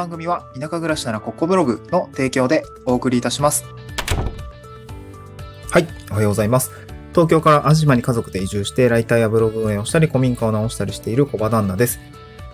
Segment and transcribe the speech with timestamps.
[0.00, 3.66] 番組は田舎暮らしならここブログの提供でお送りいたします。
[5.70, 6.70] はい、おはようございます。
[7.10, 12.00] 東京から安島に家族で移住してライターやブログ運営をしたり古民家を直したりしている小場旦那です。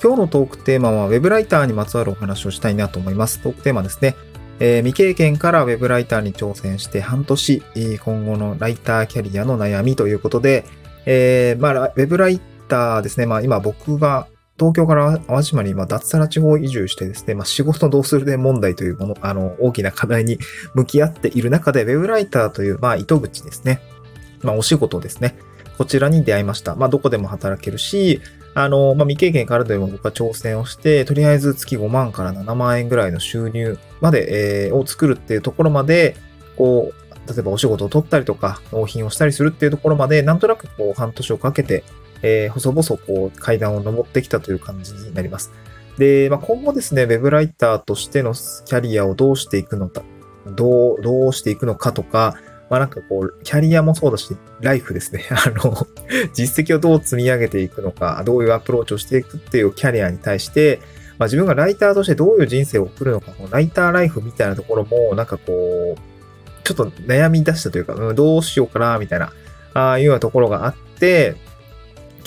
[0.03, 3.41] 今日のトークテーマは Web ライターにまつわるお話をしたいなと思います。
[3.41, 4.17] トークテーマですね。
[4.59, 7.63] えー未経験から Web ライターに挑戦して半年、
[8.05, 10.65] 今後のライターキャリアの悩みということで、
[11.05, 13.27] えーまあ、ラ Web ライターですね。
[13.27, 14.27] まあ、今僕が
[14.59, 20.39] 東京から淡路島に今脱サラ地方移住してですね、まあ、仕事どうするで問題というもの、あの、大きな課題に
[20.75, 23.81] 向き合っている中で、Web ライターという、まあ、糸口ですね。
[24.43, 25.37] まあ、お仕事ですね。
[25.77, 26.75] こちらに出会いました。
[26.75, 28.23] まあ、どこでも働けるし、
[28.55, 36.17] あの、まあ、未経験からでも僕は挑戦をして、とりあえず月5万から7万円ぐらいの収入まで、えーを作るっていうところまで、
[36.57, 41.85] こう、例えばお仕事を取ったりとか、納品をしたりするっていうところまで、なんとなくこう、半年をかけて、
[42.23, 45.53] えー細々こう、階段を登ってきたという感じになります。
[45.99, 50.03] で、まあ、今後ですね、ウェブライターとしてのキャリアをどうしていくのか、
[50.47, 52.37] どう、どうしていくのかとか、
[52.69, 55.25] まあ、なんかこう、キャリアもそうだし、ライフですね。
[55.31, 55.87] あの、
[56.35, 60.81] 実績をどう積み上げていくのか、どういうアプローチをしていくっていうキャリアに対して、
[61.19, 69.33] まあ、自分がライターとしてどういう人生を送るのか、このライターライフみたいなところも、なんかこう、ちょっと悩み出したというか、うんどうしようかな、みたいな、
[69.73, 71.37] ああいうようなところがあって、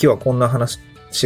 [0.00, 0.78] 日はこんな話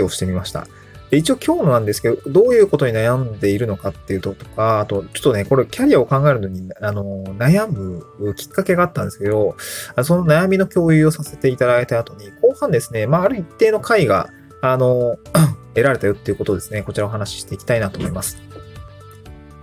[0.03, 0.67] をしてみました。
[1.11, 9.55] で一応今日のなんですけど、どういうことに悩んでいるのかっていうととか、あと、ちょっとね、これキャリアを考えるのに、あの、悩むきっかけがあったんですけど、
[10.03, 15.19] その悩みの共有をさせていただいた後に、後半ですね、まあ、ある一定の回が、あの、
[15.75, 18.38] 得られたよっていうことをですね、こちらお話ししていきたいなと思います。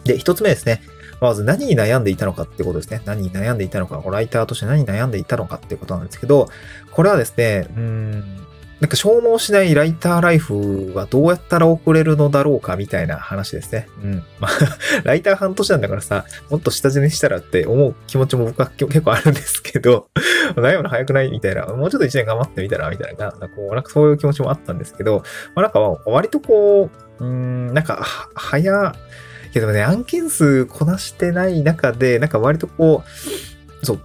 [0.03, 0.81] で、一つ目ですね。
[1.21, 3.01] まず何に悩んでいたのかってことですね。
[3.05, 6.49] 何に悩んでいたのか、ライターとして何に悩んでいたのかっていうことなんですけど、
[6.91, 8.37] これはですね、うん、
[8.81, 13.87] なんか消耗しないライターライフはどうやったら送れるのだろうかみたいな話ですね。
[14.03, 14.23] うん。
[14.39, 14.51] まあ、
[15.05, 20.07] ライター半年なんだからさ、もっと下積みしたらって思う気持ちも僕は結構あるんですけど、
[20.57, 26.89] 悩むの早くないみたいな、もうちょっと一年頑張ってみたらみたいな、なんかこう、なんかそういう気持ちもあったんですけど、まあなんか割とこ
[27.19, 28.03] う、うん、なんか、
[28.33, 33.99] 早、いやでもね、案件数こなしてない中で、なんか割とこう、そう、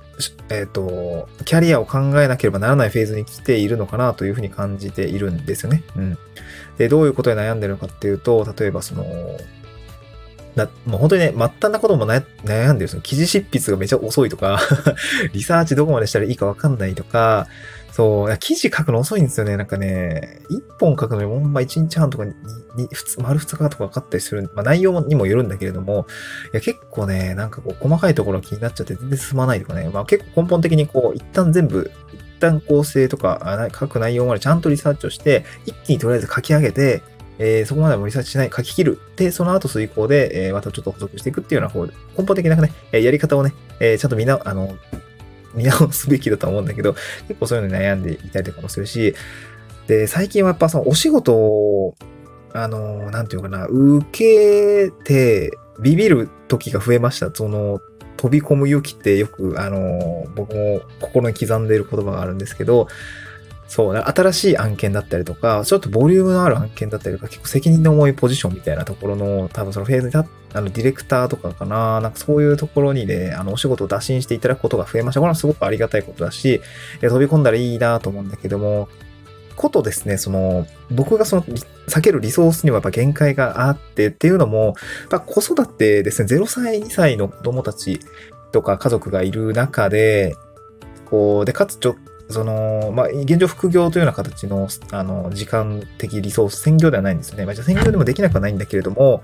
[0.48, 5.82] えっ、と、キャリアを考えなければならないフェーズに来ているのかなというふうに感じているんですよね。
[5.96, 6.18] うん。
[6.78, 9.04] で、どういうことで悩んでるのかっていうと、例えばその、
[10.54, 12.88] なもう本当にね、末端なことも悩んでる。
[12.88, 14.58] その記事執筆がめちゃ遅いとか、
[15.34, 17.46] リサーチどこまでしたらいいかわかんないとか、
[17.96, 19.56] そう、記事書くの遅いんですよね。
[19.56, 22.34] なんかね、一本書くのにほんま一日半とかに、
[22.76, 24.50] に普通、丸二日とかかかったりする。
[24.54, 26.06] まあ内容にもよるんだけれども、
[26.52, 37.02] いや結構ね、なんかこう細かいところが気になっちゃって全然進まないとかね、まあ結構根本的にこう、一旦全部、一旦構成とか、書く内容までちゃんとリサーチをして、一気にとりあえず書き上げて、
[37.38, 38.98] えーそこまでもリサーチしない、書き切る。
[39.16, 44.76] で、その後遂行で、えーまたちょっと補足していくっていうような方、根本的なね、えやり方をね、えーちゃんとみんな、あの、
[45.56, 46.94] 見直すべきだと思うんだけど、
[47.28, 49.14] 結構そういうのに悩んでいたりとかもするし、
[49.86, 51.94] で、最近はやっぱそのお仕事を、
[52.52, 57.30] あの、なんていうかな、受けてビビる時が増えました。
[57.32, 57.80] その、
[58.16, 62.88] 飛び込む勇気ってよく、あの、僕も心に刻んでいる言葉があるんですけど、
[63.68, 75.20] そう、新しい案件だったりとか、ちょっとボリュームのある案件だったりとか、結構責任の重いポジションみたいなところの、多分そのフェーズに立あの、ディレクターとかかな、なんかそういうところにね、あの、お仕事を打診していただくことが増えました。
[75.20, 76.62] これはすごくありがたいことだし、
[77.00, 78.88] 飛び込んだらいいなと思うんだけども、
[79.56, 84.74] ことですね、その、僕がその、避けるリソースにはやっぱ限界があってっていうのも、やっ
[85.10, 88.00] ぱ子育てですね、0歳、2歳の子供たち
[88.52, 90.34] とか家族がいる中で、
[91.06, 91.96] こう、で、かつちょっ、
[92.28, 97.44] その、まあ、現状副業というような形の、あの、時間的リソース、専業ではないんですよね。
[97.44, 99.22] まあ、じゃ専業でもできなくはないんだけれども、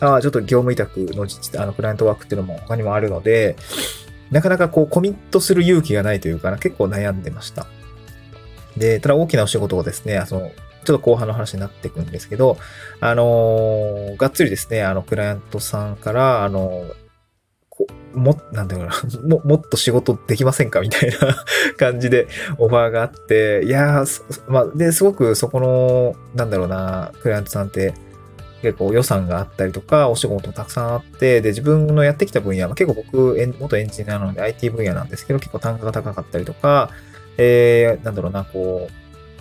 [0.00, 3.56] あーちょっと業務委託の自治あのクライアントワークっていうのも他にもあるので、
[4.30, 7.66] なかなかこうコミットする勇気がないというかな、結構悩んでました。
[8.76, 10.50] で、ただ大きなお仕事をですね、その、
[10.84, 12.58] ちょっと後半の話になっていくんですけど、
[13.00, 16.94] あのーがっつりですね、あの、クライアントさんから、あのこ
[18.14, 18.92] も、なんだろうな、
[19.26, 20.80] も、もっと仕事できませんか？
[20.80, 21.16] みたいな
[21.76, 22.28] 感じで
[22.58, 27.94] オファーがあって、いやー、まあ、で、すごくそこの、なんだろうな、クライアントさんって、
[28.62, 36.90] 結構予算があったりとか、お仕事たくさんあって、で、自分のやってきた分野は結構僕、元エンジニアなので IT 分野なんですけど、結構単価が高かったりとか、
[37.38, 38.92] えー、なんだろうな、こう、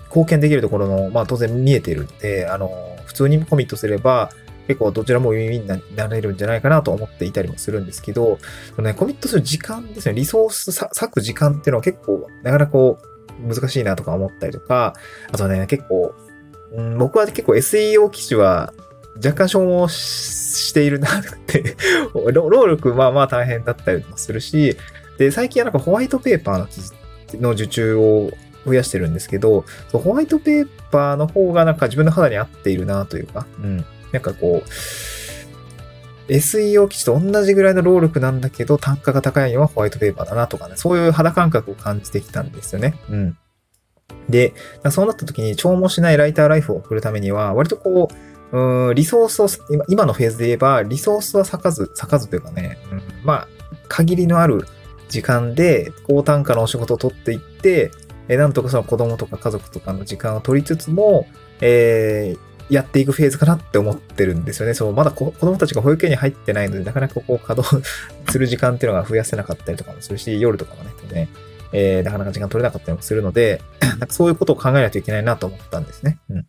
[0.07, 4.31] 貢献できるところの、まあ当然見えているんで、あの、普通にコミットすれば、
[4.71, 8.39] 結構どちらもウィンウィンになれるんじゃないかなと思っていたりもするんですけど、
[8.73, 14.93] そのね、コミットする時間ですね、リソース割く時間っていうのは結構、なかなかこう、難しいなとか思ったりとか、
[15.29, 16.15] あとね、結構、
[16.71, 18.73] うん、僕は結構 SEO 記事は
[19.17, 21.75] 若干消耗しているなって
[22.13, 24.77] 労力まあまあ大変だったりもするし、
[25.17, 28.31] で、最近はなんかホワイトペーパーの記事の受注を
[28.65, 33.85] 増やしてるんですけど、ホワイトペーパーの方がなんか自分の肌に合っているなというか、うん。
[34.11, 34.69] なんかこう、
[36.31, 42.95] SEO 記事と同じぐらいの労力なんだけど、単価が高いのはホワイトペーパーだなとかね、そういう肌感覚を感じてきたんですよね。
[43.09, 43.37] うん。
[44.29, 44.53] で、
[44.89, 48.09] そうなった時に消耗しないライターライフを送るためには、割とこ
[48.51, 49.47] う、うん、リソースを、
[49.89, 53.47] 今のフェーズで言えば、リソースは咲かず、咲かずというかね、うん、まあ、
[53.87, 54.65] 限りのある
[55.09, 57.91] 時間で高単価のお仕事を取っていって、
[58.27, 61.27] えなんとかその子供とか家族とかの時間を取りつつも、
[61.59, 64.73] えー、やっていくフェーズかなって思ってるんですよね。
[64.73, 67.83] そう、まだ子供たちが保育園に入ってないので、なかなかこう稼働
[68.31, 71.29] する時間っていうのが増やせなかったりとかもするし、夜とかもね、ね
[71.73, 76.19] えー、なかなか時間取れなかったりもするので、 なんかそういうことを考えないといけないなと思ったんですね。
[76.29, 76.45] うん。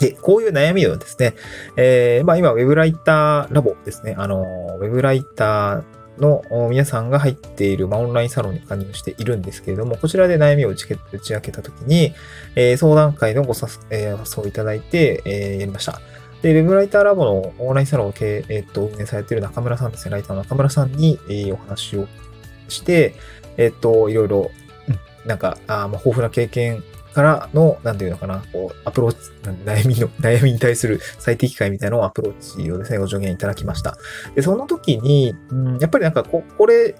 [0.00, 1.34] で、こういう悩みをですね、
[1.76, 4.14] えー、まあ今、ウェブライターラボですね。
[4.18, 4.42] あの、
[4.80, 5.82] ウェブライター
[6.18, 12.14] の皆さんが入っている、まあ、オンラインサロンに加入しているんですけれども、こちらで悩みを打ち打ち明けたときに、
[12.54, 16.00] えー、相談会のごさ、えー、誘いいただいて、えー、やりました。
[16.42, 22.06] で、ウェブライターラボのオンラインサロンを経えっ、と、運営されている中村さんですね、ライターの中村さんに、えー、お話を
[22.68, 23.14] して、
[23.56, 24.50] えっ、と、いろいろ、
[25.26, 26.84] なんか、あまあ、豊富な経験
[27.14, 29.18] からの、なんていうのかな、こう、アプローチ、
[29.64, 33.96] 悩みの、 悩みに対する最適解みたいなのをアプローチをですね、ご助言いただきました。
[34.34, 36.94] で、その時に、うん、やっぱりなんかこ、これ、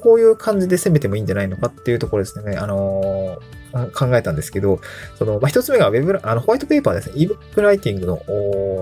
[0.00, 3.61] こういう感じで攻めてもいいんじゃないのかっていうところですね、あのー
[3.92, 4.80] 考えたんですけど、
[5.18, 7.14] その、まあ、一つ目が Web、あの、ホワイトペーパーですね。
[7.16, 8.18] ebook ライティングの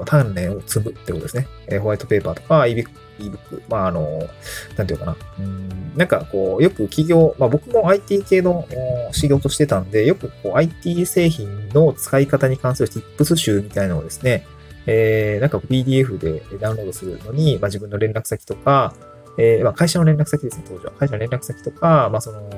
[0.05, 1.47] 鍛錬を積むってことですね。
[1.69, 2.89] えー、ホワイトペーパーとか ebook、
[3.19, 4.29] ebook、まあ、あの、
[4.77, 5.17] なんていうかな。
[5.39, 8.67] うん、なんかこう、よく企業、まあ、僕も IT 系の
[9.13, 14.47] 仕事してたんで、よくこう、IT 製品の使い方に関する tips 集みたいなのをですね、
[14.87, 18.95] えー、なんか PDF でダウンロードするのに、まあ、自分の連絡先とか、
[19.39, 20.93] えー、まあ、会社の連絡先ですね、当時は。
[20.93, 22.51] 会社の連絡先とか、まあ、その、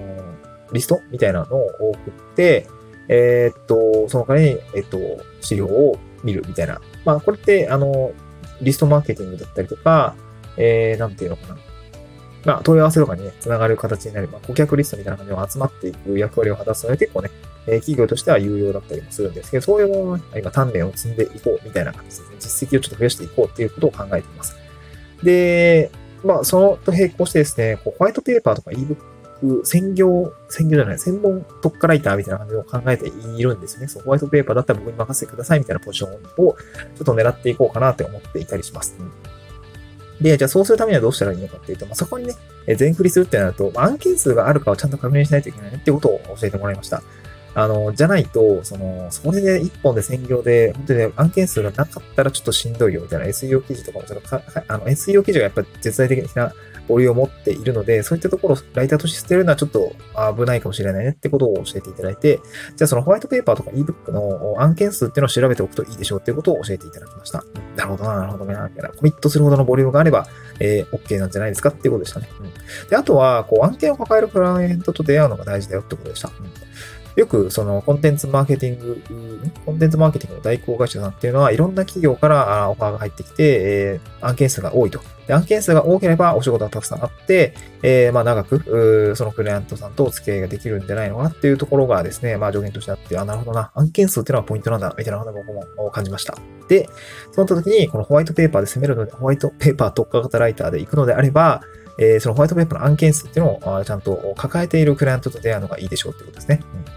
[0.72, 2.66] リストみたいなのを送って、
[3.08, 4.98] えー、っと、その代わりに、えっと、
[5.40, 6.80] 資料を見るみたいな。
[7.04, 8.12] まあ、これって、あの、
[8.60, 10.14] リストマーケティングだったりとか、
[10.56, 11.58] えー、なんていうのかな。
[12.44, 17.30] まあ、問い合わせとかにね、つながる形になれば、顧客リストみたいな感じで集まっていく役割を果たすので結構ね、
[17.66, 22.36] えー、企業としては有用だったりもするんですけど、そういうものを今、鍛錬を積んでいこうみたいな感じですね。
[22.40, 24.56] 実績をちょっと増やしていこうっていうことを考えています。
[25.22, 25.90] で、
[26.24, 28.96] まあ、そのと並行してですね、こうホワイトペーパーとか ebook
[29.64, 33.88] 専業、専業じゃない、専門特化ライターみたいな感じを考えているんですね。
[33.88, 36.54] そう、ホワイトペーパーだったら僕に任せてくださいみたいなポジションをちょ
[37.02, 38.96] っと狙っていこうかなって思っていたりします。
[40.20, 42.34] で、じゃあそうするためにはどうしたらいいのかっていうと、まあ、そこにね、
[42.76, 47.02] 全振りするってなると、案件数があるかをちゃんと確認しないといけないねってことを教えてもらいました。
[47.54, 56.52] あの、じゃないと、その、それで一本で専業で、本当にね、案件数がなかったらちょっとしんどいよみたいな SEO 記事とかもちょっとか、あの、SEO 記事がやっぱ絶対的な
[56.88, 59.92] ボリュームを持っているので、そういったところをライターとして捨てるのはちょっと
[60.36, 62.40] 危ないかもしれないねってことを教えていただいて、
[62.76, 67.44] じゃあそのホワイトペーパーとか ebook の案件数っていうのを調べておくといいでしょうっていうことを教えていただきました。
[67.76, 68.88] なるほどな、なるほどね、みたいな。
[68.90, 70.26] コミットするほどのボリュームがあれば、
[70.58, 72.28] えー、OK なんじゃないですかっていうことでしたね。
[72.40, 76.28] うん、で、あとは、こう、案件を抱えるクライアントと出会うのが大事だよってことでした。
[76.28, 76.72] うん
[77.16, 79.02] よくそのコンテンツマーケティング、
[79.66, 85.00] コンテンツマーケティングの代行会社さんっていうのはいろんな企業からオファーが入ってきて、えー、案件数が多いと。
[85.26, 93.70] で案件数が多ければお仕事がたくさんあって、えー、まあ長く、そのクライアントさんとお付き合いができるんじゃないのかなっていうところがですね、まあ助言としてあって、あ、なるほどな。
[93.74, 96.36] 案件数っていうのはポイントなんだ、みたいなことを僕も感じました。
[96.68, 96.88] で、
[97.32, 101.62] その時に、このホワイトペーパーで攻めるので、ホワイトペーパー特化型ライターで行くのであれば、
[101.98, 106.60] えー、そのホワイトペーパーの案件数っていうのをちゃんと抱えているクライアントと出会うのがいいでしょうってことですね。
[106.74, 106.92] うん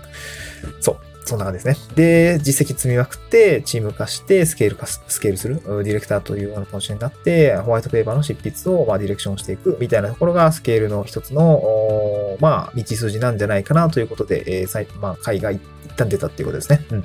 [0.80, 0.98] そう。
[1.28, 1.96] そんな感じですね。
[1.96, 15.60] で、実績積みまくって、チーム化して、スケール化、スケールする、ディレクターというようなポジションになって、ホワイトペーパーの執筆を、まあ、ディレクションしていく、みたいなところが、スケールの一つの、まあ、道筋なんじゃないかなということで、えー、まあ、海外
[15.96, 16.86] 旦出たっていうことですね。
[16.92, 17.02] うん。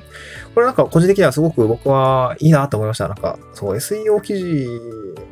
[0.53, 3.07] これなんか個人的にはすごく僕はいいなと思いました。
[3.07, 4.67] なんか、そう、SEO 記事、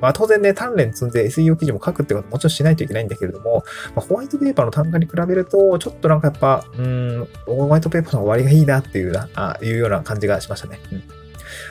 [0.02, 3.64] まあ当然ね、単連積んで SEO 記事も書くってことももちろんしないといけないんだけれども、
[3.96, 10.80] まあ、ホワイトペーパーの単価に比べると、ちょっとなんかやっぱ、うん、ホワイトペーパーの終わりがいいなっていうな、あいうような感じがしましたね。
[10.92, 11.04] うん。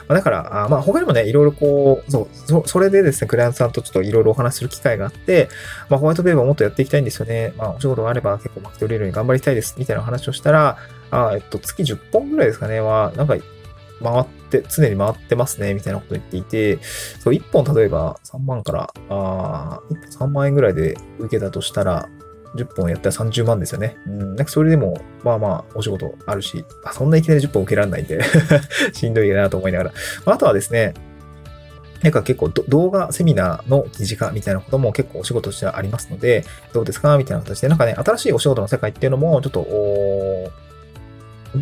[0.07, 5.49] ま、だから、あまあ他にもね、いろいろこう、そうそ、それでですね、クライアントさんとちょっといろいろお話しする機会があって、
[5.89, 7.53] まあホワイトペーパーもっとやっていきたいんですよね。
[7.57, 10.77] まあお仕事があれば結構巻き取れるように頑張りたいです、みたいな話をしたら、
[11.11, 13.35] あえっと、月10本ぐらいですかね、は、なんか、
[14.01, 16.79] 回って、常に回ってますね、みたいなこと言っていて、
[17.19, 22.07] そう、1本例えば3万から、あ1本3万円ぐらいで受けたとしたら、
[22.55, 23.97] 10本やったら30万ですよね。
[24.07, 28.21] うん、なんかそれでも、まあまあ、お仕事あるし、あそんないきなり10本受けられないんで
[28.93, 29.93] しんどいなと思いながら。
[30.25, 30.93] あとはですね、
[32.01, 39.59] なんか結構動画セミナーの記事化みたいなことも結構お仕事としてはありますので、どうですかみたいな形で、なんかね、新しいお仕事の世界っていうのも、ちょっと、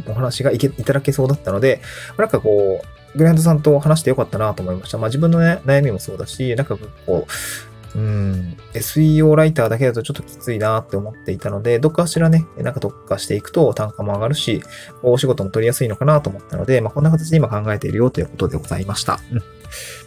[0.08, 1.82] お話がいけいただけそうだったので、
[2.18, 4.98] なんかこう、グランドさんと話してよかったなと思いました。
[4.98, 7.28] まあ自分のね、悩みもそうだし、なんかこ
[7.96, 14.62] う、うん、SEO ライターだけだとちょっときついなって思っていたので、どっかしらね、なんか特化していくと単価も上がるし、
[15.02, 19.20] お仕事も取りやすいのかなと思ったので、まあこんな形で今考えているよということでございました。
[19.32, 19.57] うん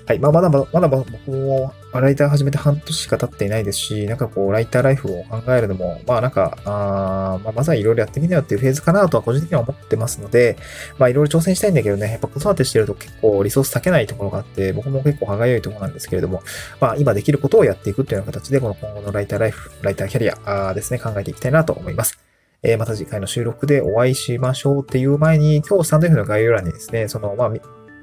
[0.06, 0.18] はい。
[0.18, 10.56] まあ、まだまだ、まだ僕も、ライター始めて半年しか経っていないですし、なんかこう、ライターライフを考えるのも、まあなんか、あまあ、まずはいろいろやってみなよっていうフェーズかなとは個人的には思ってますので、
[10.98, 16.42] まあいろいろ挑戦したいんだけどね、やっぱ子育てしてると結構リソース避けないところがあって、僕も結構歯がゆいところなんですけれども、
[16.80, 22.18] まあ今できることをやっていくっていうような形で、この今後のライターライフ、ライターキャリアですね、考えていきたいなと思います。
[22.62, 27.52] えー、また次回の収録でお会いしましょうっていう前に、今日スタンド F の概要欄にですね、その、まあ、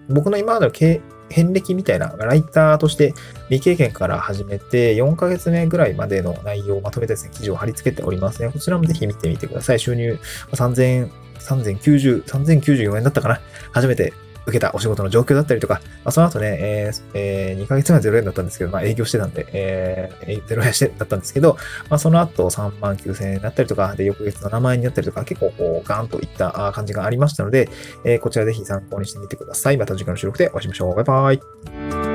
[0.10, 3.14] 僕の今までの経遍歴みたいな、ライターとして
[3.50, 8.50] 未経験から始めて、4ヶ月目ぐらいまでの内容をまとめてですね、記事を貼り付けておりますね。
[8.50, 9.80] こちらもぜひ見てみてください。
[9.80, 10.18] 収入
[10.52, 13.40] 3000、3090、3094円だったかな
[13.72, 14.14] 初めて
[14.48, 21.58] 受けたお仕事の状況だったりとか、まあ、その後ね、えーえー、2ヶ月前0円だったんですけど、まあ営業してたんで、えー、0円してだったんですけど、
[21.90, 27.70] まあその後3万9000円だったりとか、で、翌月7万円になったりとか、結構こうガーンといった感じがありましたので、
[28.06, 29.78] えー、こちらぜひ参考にしてみてください。
[29.78, 30.96] また次回の収録でお会いしましょう。
[30.96, 32.07] バイバイ。